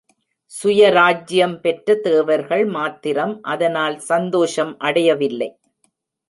சுயராஜ்யம் 0.53 1.53
பெற்ற 1.59 1.95
தேவர்கள் 1.97 2.65
மாத்திரம் 2.67 3.35
அதனால் 3.45 3.99
சந்தோஷம் 4.09 4.73
அடையவில்லை. 4.79 5.49